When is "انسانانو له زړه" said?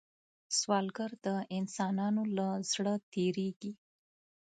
1.57-2.93